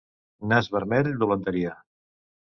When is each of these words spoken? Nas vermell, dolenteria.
Nas 0.53 0.69
vermell, 0.75 1.09
dolenteria. 1.23 1.75